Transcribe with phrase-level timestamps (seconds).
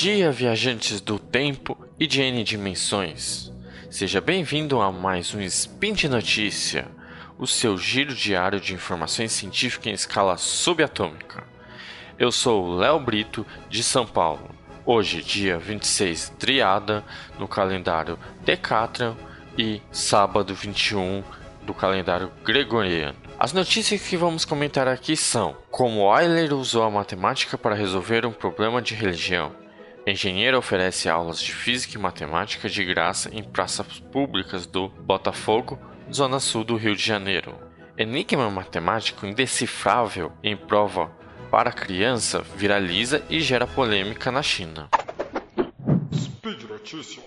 [0.00, 3.52] dia, viajantes do tempo e de N dimensões.
[3.90, 6.88] Seja bem-vindo a mais um Spin de Notícia,
[7.38, 11.44] o seu giro diário de informações científicas em escala subatômica.
[12.18, 14.48] Eu sou o Léo Brito, de São Paulo.
[14.86, 17.04] Hoje, dia 26 Driada,
[17.38, 19.14] no calendário Decatrian,
[19.58, 21.22] e sábado 21
[21.60, 23.18] do calendário Gregoriano.
[23.38, 28.32] As notícias que vamos comentar aqui são: como Euler usou a matemática para resolver um
[28.32, 29.60] problema de religião.
[30.06, 35.78] Engenheiro oferece aulas de física e matemática de graça em praças públicas do Botafogo,
[36.12, 37.54] zona sul do Rio de Janeiro.
[37.98, 41.12] Enigma matemático indecifrável em prova
[41.50, 44.88] para criança viraliza e gera polêmica na China.
[46.14, 47.24] Speed Notícias.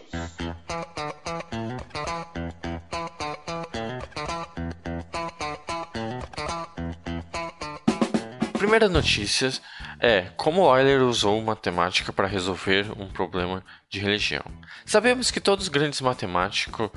[8.73, 9.51] primeira notícia
[10.05, 14.43] é como Euler usou matemática para resolver um problema de religião.
[14.85, 16.89] Sabemos que todos os grandes matemáticos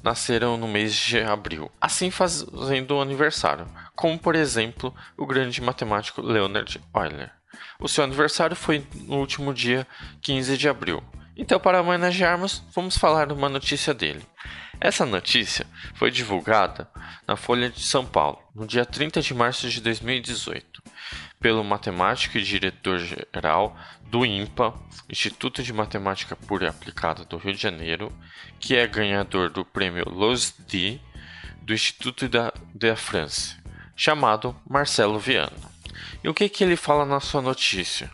[0.00, 6.22] nasceram no mês de abril, assim fazendo o aniversário, como por exemplo o grande matemático
[6.22, 7.32] Leonard Euler.
[7.80, 9.84] O seu aniversário foi no último dia
[10.20, 11.02] 15 de abril.
[11.36, 14.22] Então, para homenagearmos, vamos falar uma notícia dele.
[14.80, 16.88] Essa notícia foi divulgada
[17.26, 20.82] na Folha de São Paulo, no dia 30 de março de 2018,
[21.40, 24.74] pelo matemático e diretor-geral do INPA,
[25.08, 28.12] Instituto de Matemática Pura e Aplicada do Rio de Janeiro,
[28.60, 31.00] que é ganhador do prêmio LOSD
[31.62, 33.56] do Instituto da, da França,
[33.96, 35.72] chamado Marcelo Viana.
[36.22, 38.10] E o que, que ele fala na sua notícia?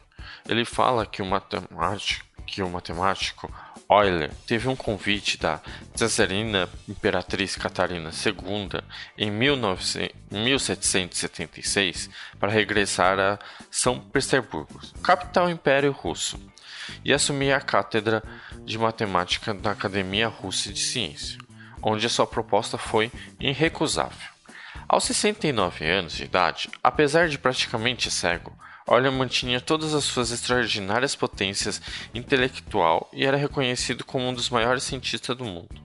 [0.49, 3.53] Ele fala que o matemático, que o matemático
[3.91, 5.61] Euler teve um convite da
[5.95, 8.81] Cesarina Imperatriz Catarina II
[9.17, 12.11] em 1776
[12.41, 13.39] para regressar a
[13.71, 16.41] São Petersburgo, capital Império Russo,
[17.05, 18.23] e assumir a cátedra
[18.65, 21.37] de matemática da Academia Russa de Ciência,
[21.83, 24.31] onde a sua proposta foi irrecusável.
[24.89, 28.59] Aos 69 anos de idade, apesar de praticamente cego,
[28.91, 31.81] Euler mantinha todas as suas extraordinárias potências
[32.15, 35.81] intelectual e era reconhecido como um dos maiores cientistas do mundo,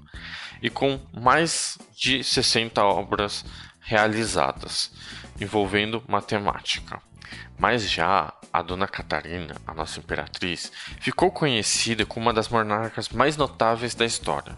[0.61, 3.43] e com mais de 60 obras
[3.81, 4.91] realizadas
[5.39, 7.01] envolvendo matemática.
[7.57, 13.35] Mas já a Dona Catarina, a nossa imperatriz, ficou conhecida como uma das monarcas mais
[13.35, 14.55] notáveis da história,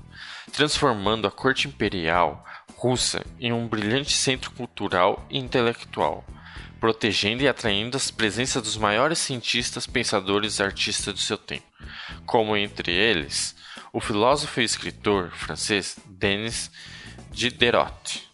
[0.51, 2.45] transformando a corte imperial
[2.75, 6.25] russa em um brilhante centro cultural e intelectual
[6.79, 11.65] protegendo e atraindo as presenças dos maiores cientistas, pensadores e artistas do seu tempo,
[12.25, 13.55] como entre eles
[13.91, 16.69] o filósofo e escritor francês Denis
[17.31, 18.29] Diderot,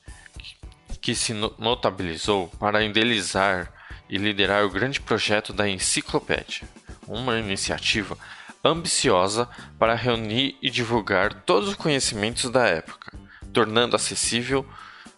[1.00, 3.72] que se notabilizou para idealizar
[4.10, 6.68] e liderar o grande projeto da Enciclopédia,
[7.08, 8.18] uma iniciativa
[8.64, 9.50] ambiciosa
[9.80, 13.18] para reunir e divulgar todos os conhecimentos da época,
[13.54, 14.68] tornando acessível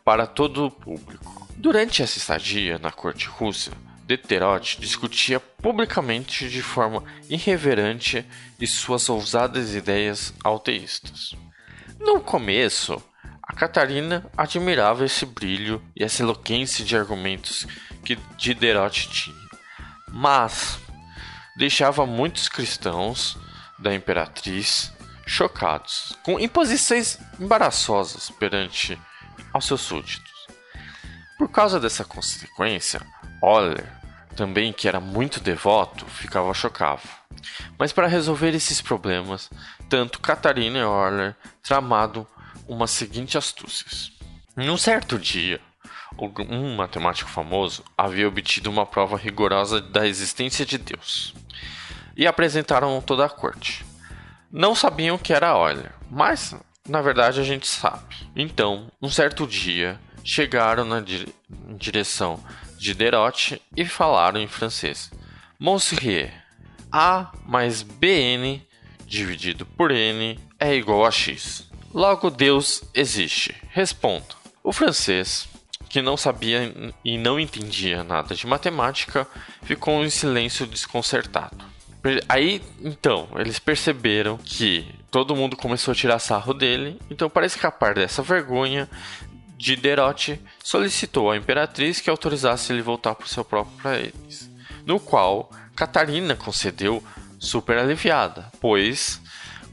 [0.03, 1.47] para todo o público.
[1.56, 3.72] Durante essa estadia na corte russa,
[4.06, 8.25] Diderot discutia publicamente de forma irreverente
[8.59, 11.34] e suas ousadas ideias alteístas.
[12.00, 13.02] No começo,
[13.41, 17.66] a Catarina admirava esse brilho e essa eloquência de argumentos
[18.03, 19.50] que Diderot tinha,
[20.09, 20.78] mas
[21.56, 23.38] deixava muitos cristãos
[23.80, 24.91] da imperatriz
[25.25, 29.00] chocados, com imposições embaraçosas perante
[29.53, 30.34] aos seus súditos.
[31.38, 33.02] Por causa dessa consequência,
[33.41, 33.86] Euler,
[34.36, 37.02] também que era muito devoto, ficava chocado.
[37.78, 39.50] Mas para resolver esses problemas,
[39.90, 42.28] tanto Catarina e Euler tramado
[42.68, 44.12] uma seguinte astúcias.
[44.56, 45.59] Num certo dia,
[46.50, 51.34] um matemático famoso havia obtido uma prova rigorosa da existência de Deus
[52.16, 53.85] e apresentaram toda a corte.
[54.52, 56.56] Não sabiam que era Euler, mas
[56.88, 58.16] na verdade a gente sabe.
[58.35, 61.34] Então, um certo dia, chegaram na dire
[61.78, 62.44] direção
[62.78, 65.12] de Derote e falaram em francês.
[65.59, 66.32] Monsieur,
[66.91, 68.62] A mais BN
[69.06, 71.70] dividido por N é igual a X.
[71.94, 73.56] Logo, Deus existe.
[73.70, 74.36] Respondo.
[74.64, 75.47] O francês,
[75.90, 79.28] que não sabia e não entendia nada de matemática,
[79.64, 81.72] ficou em silêncio desconcertado.
[82.28, 87.94] Aí, então, eles perceberam que todo mundo começou a tirar sarro dele, então para escapar
[87.94, 88.90] dessa vergonha,
[89.58, 94.50] Diderot solicitou à imperatriz que autorizasse ele voltar para o seu próprio país,
[94.85, 97.02] no qual Catarina concedeu
[97.40, 99.22] super aliviada, pois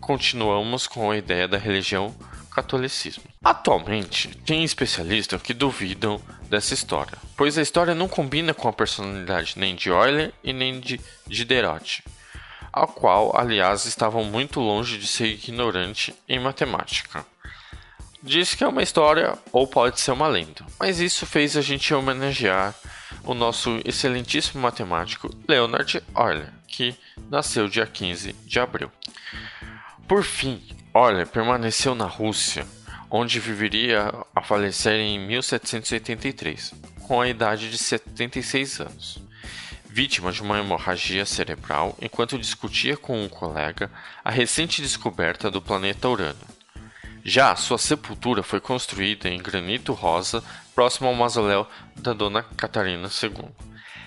[0.01, 2.15] continuamos com a ideia da religião
[2.53, 3.25] catolicismo.
[3.43, 9.55] Atualmente, tem especialistas que duvidam dessa história, pois a história não combina com a personalidade
[9.57, 12.05] nem de Euler e nem de Diderot.
[12.73, 17.25] Ao qual, aliás, estavam muito longe de ser ignorante em matemática.
[18.23, 21.95] Diz que é uma história ou pode ser uma lenda, mas isso fez a gente
[21.95, 22.75] homenagear
[23.25, 26.95] o nosso excelentíssimo matemático Leonard Euler, que
[27.31, 28.91] nasceu dia 15 de abril.
[30.07, 30.63] Por fim,
[30.95, 32.67] Euler permaneceu na Rússia,
[33.11, 36.75] onde viveria a falecer em 1783,
[37.07, 39.30] com a idade de 76 anos.
[39.93, 43.91] Vítima de uma hemorragia cerebral enquanto discutia com um colega
[44.25, 46.39] a recente descoberta do planeta Urano.
[47.25, 50.45] Já sua sepultura foi construída em granito rosa,
[50.77, 51.67] próximo ao mausoléu
[51.97, 53.49] da Dona Catarina II.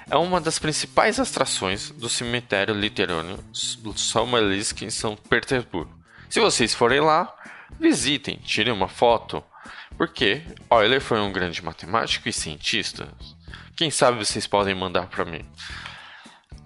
[0.10, 5.94] É uma das principais atrações do cemitério literáreo Somalinsk em São Petersburgo.
[6.30, 7.36] Se vocês forem lá,
[7.78, 9.44] visitem, tirem uma foto,
[9.98, 13.10] porque Euler foi um grande matemático e cientista.
[13.76, 15.46] Quem sabe vocês podem mandar para mim.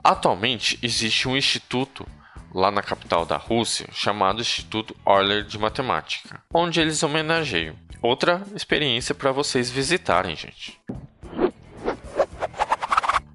[0.03, 2.07] Atualmente existe um instituto
[2.53, 7.75] lá na capital da Rússia, chamado Instituto Euler de Matemática, onde eles homenageiam.
[8.01, 10.79] Outra experiência para vocês visitarem, gente.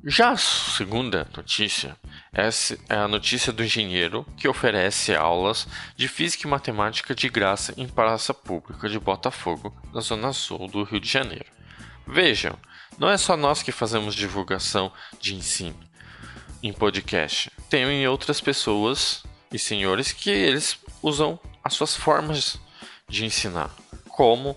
[0.04, 1.96] Já a segunda notícia
[2.34, 7.74] essa é a notícia do engenheiro que oferece aulas de física e matemática de graça
[7.76, 11.61] em praça pública de Botafogo, na zona sul do Rio de Janeiro.
[12.12, 12.58] Vejam,
[12.98, 15.80] não é só nós que fazemos divulgação de ensino
[16.62, 17.50] em podcast.
[17.70, 22.60] Tem outras pessoas e senhores que eles usam as suas formas
[23.08, 23.70] de ensinar,
[24.10, 24.54] como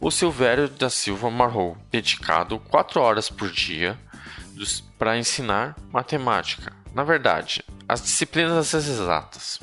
[0.00, 3.98] o Silvério da Silva Marrou, dedicado 4 horas por dia
[4.98, 6.74] para ensinar matemática.
[6.94, 9.60] Na verdade, as disciplinas exatas.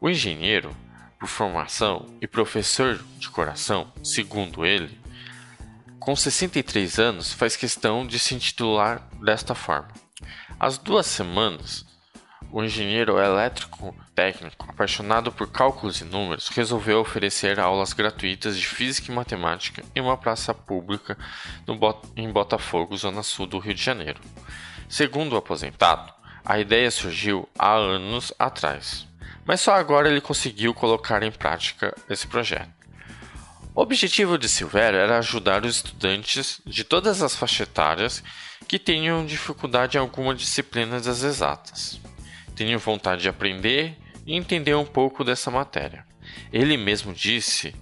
[0.00, 0.76] O engenheiro,
[1.16, 5.03] por formação e professor de coração, segundo ele,
[6.04, 9.88] com 63 anos, faz questão de se intitular desta forma.
[10.60, 11.86] As duas semanas,
[12.52, 19.10] o engenheiro elétrico técnico, apaixonado por cálculos e números, resolveu oferecer aulas gratuitas de física
[19.10, 21.16] e matemática em uma praça pública
[21.66, 24.20] Bot em Botafogo, zona sul do Rio de Janeiro.
[24.86, 26.12] Segundo o aposentado,
[26.44, 29.08] a ideia surgiu há anos atrás,
[29.46, 32.83] mas só agora ele conseguiu colocar em prática esse projeto.
[33.76, 38.22] O objetivo de Silvério era ajudar os estudantes de todas as faixas etárias
[38.68, 42.00] que tenham dificuldade em alguma disciplina das exatas,
[42.54, 46.06] tenham vontade de aprender e entender um pouco dessa matéria.
[46.52, 47.74] Ele mesmo disse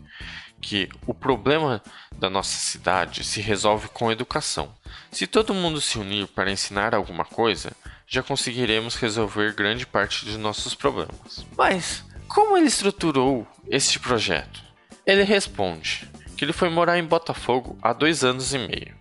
[0.63, 1.83] que o problema
[2.19, 4.75] da nossa cidade se resolve com educação.
[5.11, 7.71] Se todo mundo se unir para ensinar alguma coisa,
[8.07, 11.45] já conseguiremos resolver grande parte de nossos problemas.
[11.55, 14.72] Mas como ele estruturou este projeto?
[15.05, 18.95] Ele responde que ele foi morar em Botafogo há dois anos e meio.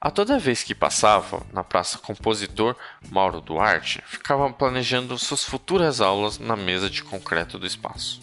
[0.00, 2.76] A toda vez que passava na Praça Compositor
[3.10, 8.22] Mauro Duarte, ficava planejando suas futuras aulas na mesa de concreto do espaço.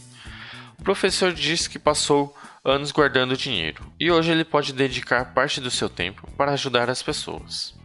[0.79, 5.69] O professor disse que passou anos guardando dinheiro e hoje ele pode dedicar parte do
[5.69, 7.75] seu tempo para ajudar as pessoas.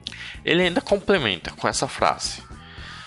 [0.44, 2.42] Ele ainda complementa com essa frase: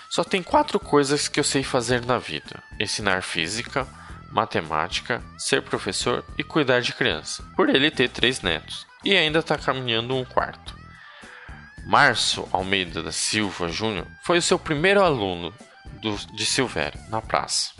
[0.09, 3.87] Só tem quatro coisas que eu sei fazer na vida: ensinar física,
[4.35, 9.57] matemática, ser professor e cuidar de criança, por ele ter três netos e ainda está
[9.57, 10.75] caminhando um quarto.
[11.85, 15.53] Márcio Almeida da Silva Júnior foi o seu primeiro aluno
[16.01, 17.71] do, de Silvério na praça.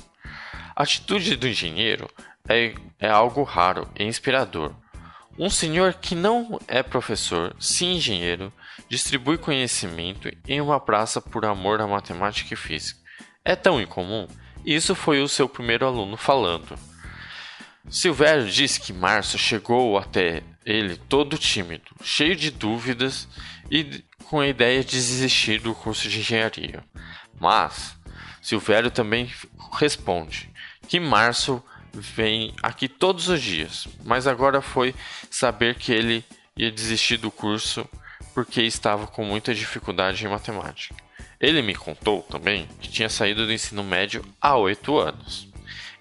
[0.73, 2.09] A atitude do engenheiro
[2.47, 4.73] é, é algo raro e inspirador.
[5.37, 8.53] Um senhor que não é professor, sim engenheiro,
[8.87, 13.01] distribui conhecimento em uma praça por amor à matemática e física.
[13.43, 14.27] É tão incomum?
[14.65, 16.75] Isso foi o seu primeiro aluno falando.
[17.87, 23.27] Silvério disse que Márcio chegou até ele todo tímido, cheio de dúvidas
[23.69, 26.83] e com a ideia de desistir do curso de engenharia.
[27.39, 27.95] Mas
[28.41, 29.31] Silvério também
[29.73, 30.49] responde
[30.87, 34.95] que Márcio vem aqui todos os dias, mas agora foi
[35.29, 36.25] saber que ele
[36.57, 37.87] ia desistir do curso
[38.33, 41.04] porque estava com muita dificuldade em matemática.
[41.45, 45.47] Ele me contou também que tinha saído do ensino médio há oito anos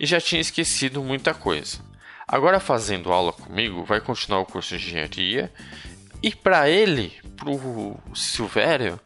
[0.01, 1.85] e já tinha esquecido muita coisa.
[2.27, 5.53] Agora, fazendo aula comigo, vai continuar o curso de engenharia
[6.23, 8.99] e para ele, para o Silvério,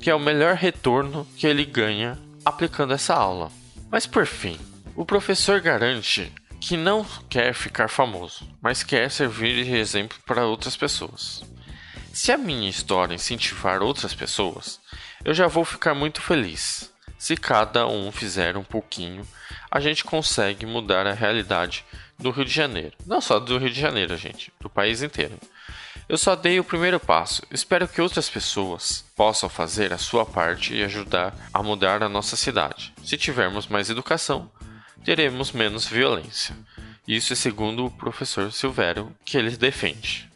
[0.00, 3.52] que é o melhor retorno que ele ganha aplicando essa aula.
[3.88, 4.58] Mas por fim,
[4.96, 10.76] o professor garante que não quer ficar famoso, mas quer servir de exemplo para outras
[10.76, 11.44] pessoas.
[12.14, 14.80] Se a minha história incentivar outras pessoas,
[15.24, 16.92] eu já vou ficar muito feliz.
[17.18, 19.26] Se cada um fizer um pouquinho,
[19.68, 21.84] a gente consegue mudar a realidade
[22.16, 22.96] do Rio de Janeiro.
[23.04, 25.36] Não só do Rio de Janeiro, gente, do país inteiro.
[26.08, 27.42] Eu só dei o primeiro passo.
[27.50, 32.36] Espero que outras pessoas possam fazer a sua parte e ajudar a mudar a nossa
[32.36, 32.94] cidade.
[33.04, 34.48] Se tivermos mais educação,
[35.04, 36.56] teremos menos violência.
[37.08, 40.32] Isso é segundo o professor Silvério, que ele defende.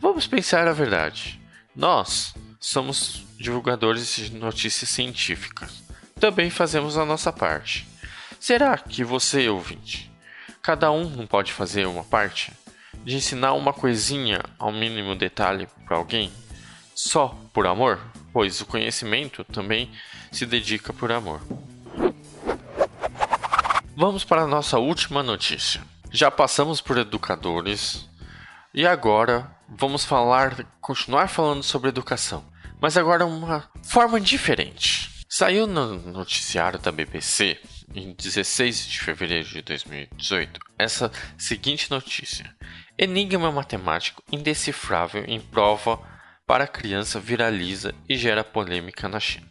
[0.00, 1.40] Vamos pensar a verdade.
[1.74, 5.82] Nós somos divulgadores de notícias científicas.
[6.18, 7.86] Também fazemos a nossa parte.
[8.40, 10.10] Será que você, ouvinte,
[10.62, 12.52] cada um não pode fazer uma parte?
[13.04, 16.32] De ensinar uma coisinha ao mínimo detalhe para alguém?
[16.94, 18.00] Só por amor?
[18.32, 19.90] Pois o conhecimento também
[20.32, 21.40] se dedica por amor.
[23.96, 25.82] Vamos para a nossa última notícia.
[26.10, 28.08] Já passamos por educadores
[28.74, 32.44] e agora vamos falar, continuar falando sobre educação,
[32.80, 35.24] mas agora uma forma diferente.
[35.28, 37.58] Saiu no noticiário da BBC
[37.94, 42.54] em 16 de fevereiro de 2018 essa seguinte notícia:
[42.96, 46.00] Enigma matemático indecifrável em prova
[46.46, 49.48] para criança viraliza e gera polêmica na China.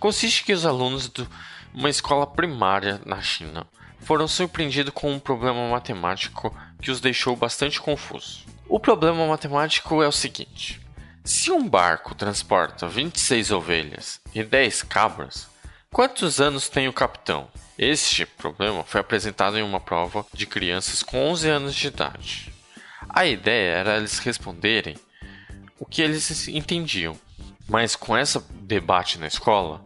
[0.00, 1.26] Consiste que os alunos de
[1.72, 3.66] uma escola primária na China
[4.00, 8.44] foram surpreendidos com um problema matemático que os deixou bastante confusos.
[8.68, 10.78] O problema matemático é o seguinte:
[11.24, 15.48] se um barco transporta 26 ovelhas e 10 cabras,
[15.90, 17.48] quantos anos tem o capitão?
[17.78, 22.52] Este problema foi apresentado em uma prova de crianças com 11 anos de idade.
[23.08, 24.96] A ideia era eles responderem
[25.78, 27.16] o que eles entendiam,
[27.66, 29.82] mas com esse debate na escola,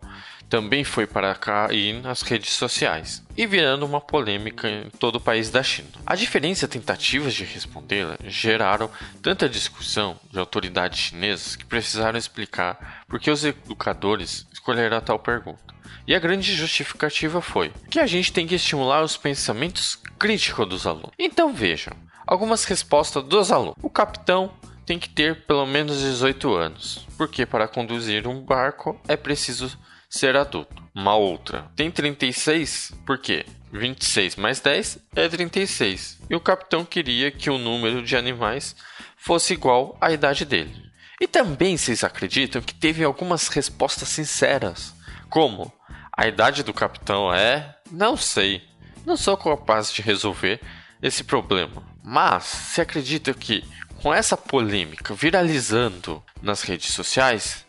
[0.53, 5.49] também foi para cair nas redes sociais e virando uma polêmica em todo o país
[5.49, 5.89] da China.
[6.05, 8.91] A diferença tentativas de respondê-la geraram
[9.23, 15.75] tanta discussão de autoridades chinesas que precisaram explicar por que os educadores escolheram tal pergunta.
[16.07, 20.87] E a grande justificativa foi que a gente tem que estimular os pensamentos críticos dos
[20.87, 21.13] alunos.
[21.19, 21.95] Então vejam,
[22.27, 23.77] algumas respostas dos alunos.
[23.81, 24.53] O capitão
[24.85, 29.79] tem que ter pelo menos 18 anos, porque para conduzir um barco é preciso
[30.13, 30.83] ser adulto.
[30.95, 36.19] Uma outra tem 36, porque 26 mais 10 é 36.
[36.29, 38.77] E o capitão queria que o número de animais
[39.17, 40.93] fosse igual à idade dele.
[41.19, 44.95] E também vocês acreditam que teve algumas respostas sinceras,
[45.31, 45.73] como
[46.15, 47.75] a idade do capitão é.
[47.91, 48.63] Não sei.
[49.07, 50.61] Não sou capaz de resolver
[51.01, 51.83] esse problema.
[52.05, 53.65] Mas se acredita que
[54.03, 57.65] com essa polêmica viralizando nas redes sociais,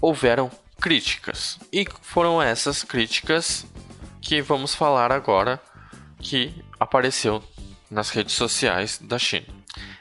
[0.00, 0.50] houveram
[0.82, 1.60] críticas.
[1.72, 3.64] E foram essas críticas
[4.20, 5.62] que vamos falar agora
[6.18, 7.40] que apareceu
[7.88, 9.46] nas redes sociais da China.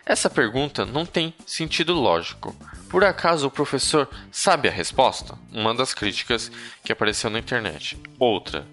[0.03, 2.55] Essa pergunta não tem sentido lógico,
[2.89, 5.37] por acaso o professor sabe a resposta?
[5.51, 6.51] Uma das críticas
[6.83, 7.95] que apareceu na internet.
[8.17, 8.67] Outra.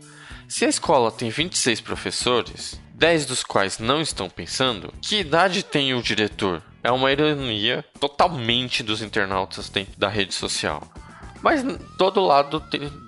[0.49, 5.93] Se a escola tem 26 professores, 10 dos quais não estão pensando, que idade tem
[5.93, 6.63] o diretor?
[6.83, 10.83] É uma ironia totalmente dos internautas da rede social.
[11.43, 11.63] Mas
[11.97, 12.63] todo lado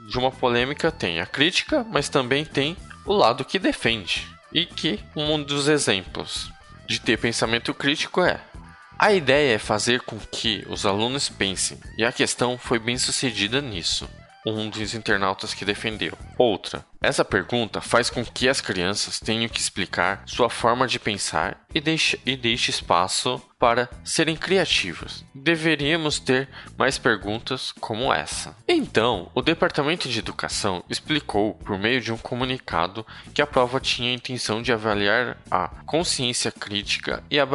[0.07, 4.27] de uma polêmica tem a crítica, mas também tem o lado que defende.
[4.53, 6.51] E que um dos exemplos
[6.87, 8.41] de ter pensamento crítico é
[9.01, 13.63] a ideia é fazer com que os alunos pensem, e a questão foi bem sucedida
[13.63, 14.07] nisso.
[14.47, 16.17] Um dos internautas que defendeu.
[16.39, 21.63] Outra, essa pergunta faz com que as crianças tenham que explicar sua forma de pensar
[21.75, 25.25] e deixe, e deixe espaço para serem criativos.
[25.35, 28.57] Deveríamos ter mais perguntas como essa.
[28.67, 34.11] Então, o Departamento de Educação explicou, por meio de um comunicado, que a prova tinha
[34.11, 37.47] a intenção de avaliar a consciência crítica e a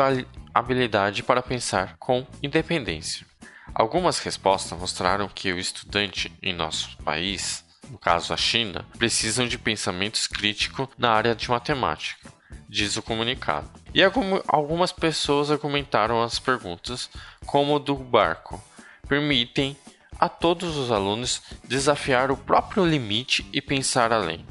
[0.54, 3.26] habilidade para pensar com independência.
[3.74, 9.58] Algumas respostas mostraram que o estudante em nosso país, no caso a China, precisam de
[9.58, 12.32] pensamentos críticos na área de matemática,
[12.70, 13.70] diz o comunicado.
[13.94, 14.02] E
[14.48, 17.10] algumas pessoas argumentaram as perguntas,
[17.46, 18.64] como do barco,
[19.08, 19.76] permitem
[20.20, 24.46] a todos os alunos desafiar o próprio limite e pensar além.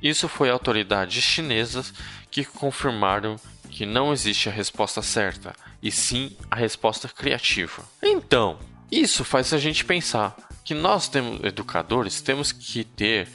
[0.00, 1.92] Isso foi autoridades chinesas
[2.30, 3.36] que confirmaram
[3.68, 7.82] que não existe a resposta certa, e sim a resposta criativa.
[8.02, 8.58] Então,
[8.90, 13.28] isso faz a gente pensar que nós, temos, educadores, temos que ter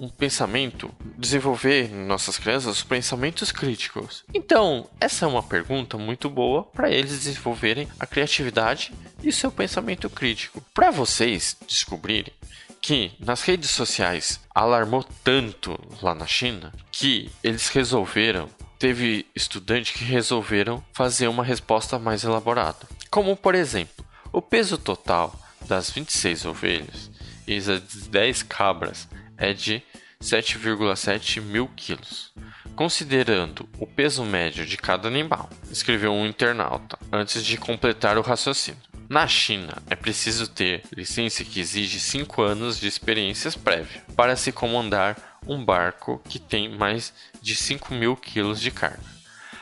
[0.00, 4.24] um pensamento, desenvolver em nossas crianças os pensamentos críticos.
[4.32, 10.08] Então, essa é uma pergunta muito boa para eles desenvolverem a criatividade e seu pensamento
[10.08, 10.62] crítico.
[10.72, 12.32] Para vocês descobrirem
[12.80, 18.48] que nas redes sociais alarmou tanto lá na China que eles resolveram
[18.80, 22.88] teve estudantes que resolveram fazer uma resposta mais elaborada.
[23.10, 27.10] Como, por exemplo, o peso total das 26 ovelhas
[27.46, 29.06] e das 10 cabras
[29.36, 29.82] é de
[30.22, 32.32] 7,7 mil quilos.
[32.74, 38.80] considerando o peso médio de cada animal, escreveu um internauta antes de completar o raciocínio.
[39.10, 44.52] Na China, é preciso ter licença que exige 5 anos de experiências prévias para se
[44.52, 49.02] comandar um barco que tem mais de 5 mil quilos de carga.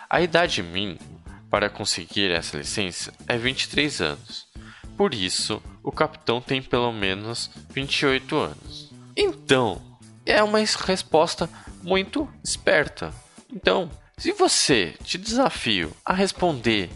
[0.09, 0.99] A idade mínima
[1.51, 4.47] para conseguir essa licença é 23 anos.
[4.97, 8.93] Por isso, o capitão tem pelo menos 28 anos.
[9.17, 9.81] Então,
[10.27, 11.49] é uma resposta
[11.83, 13.13] muito esperta.
[13.51, 16.91] Então, se você te desafio a responder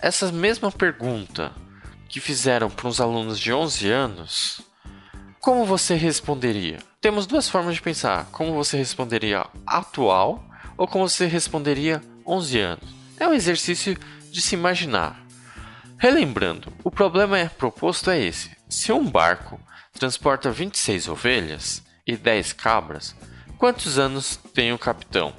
[0.00, 1.52] essa mesma pergunta
[2.08, 4.60] que fizeram para uns alunos de 11 anos,
[5.40, 6.78] como você responderia?
[7.06, 10.44] Temos duas formas de pensar: como você responderia atual
[10.76, 12.84] ou como você responderia 11 anos.
[13.16, 13.96] É um exercício
[14.32, 15.24] de se imaginar.
[15.98, 19.56] Relembrando, o problema é proposto é esse: se um barco
[19.92, 23.14] transporta 26 ovelhas e 10 cabras,
[23.56, 25.32] quantos anos tem o capitão?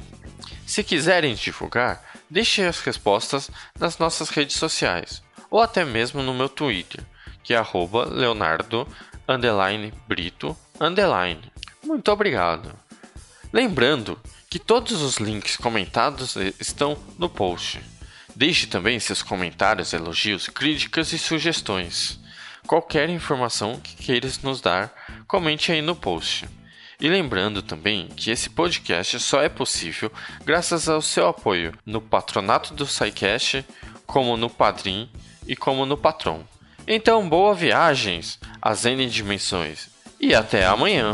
[0.65, 5.21] Se quiserem divulgar, deixe as respostas nas nossas redes sociais
[5.51, 7.03] ou até mesmo no meu Twitter,
[7.43, 7.61] que é
[8.09, 8.87] Leonardo
[10.07, 10.55] Brito
[11.87, 12.75] Muito obrigado.
[13.53, 17.79] Lembrando que todos os links comentados estão no post.
[18.35, 22.19] Deixe também seus comentários, elogios, críticas e sugestões.
[22.67, 24.93] Qualquer informação que queiras nos dar,
[25.29, 26.45] comente aí no post.
[26.99, 30.11] E lembrando também que esse podcast só é possível
[30.43, 33.63] graças ao seu apoio no patronato do SciCast,
[34.05, 35.09] como no Padrim
[35.47, 36.43] e como no Patron.
[36.85, 39.87] Então, boa viagens às N dimensões
[40.19, 41.13] e até amanhã!